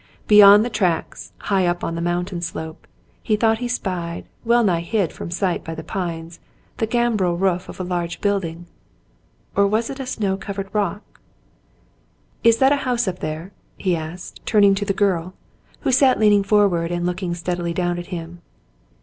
Beyond 0.27 0.65
the 0.65 0.71
tracks, 0.71 1.31
high 1.41 1.67
up 1.67 1.83
on 1.83 1.93
the 1.93 2.01
mountain 2.01 2.41
slope, 2.41 2.87
he 3.21 3.35
thought 3.35 3.59
he 3.59 3.67
spied, 3.67 4.27
well 4.43 4.63
nigh 4.63 4.79
hid 4.81 5.13
from 5.13 5.29
sight 5.29 5.63
by 5.63 5.75
the 5.75 5.83
pines, 5.83 6.39
the 6.77 6.87
gambrel 6.87 7.37
roof 7.37 7.69
of 7.69 7.79
a 7.79 7.83
large 7.83 8.19
building— 8.19 8.65
or 9.55 9.67
was 9.67 9.91
it 9.91 9.99
a 9.99 10.07
snow 10.07 10.37
covered 10.37 10.73
rock? 10.73 11.19
*'Is 12.43 12.57
that 12.57 12.71
a 12.73 12.77
house 12.77 13.07
up 13.07 13.19
there 13.19 13.51
.f^" 13.51 13.51
he 13.83 13.95
asked, 13.95 14.43
turning 14.43 14.73
to 14.73 14.85
the 14.85 14.93
girl, 14.93 15.35
who 15.81 15.91
sat 15.91 16.19
leaning 16.19 16.41
forward 16.41 16.89
and 16.89 17.05
looking 17.05 17.35
steadily 17.35 17.71
down 17.71 17.99
at 17.99 18.07
him. 18.07 18.41